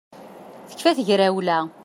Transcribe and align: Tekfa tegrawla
Tekfa 0.69 0.91
tegrawla 0.97 1.57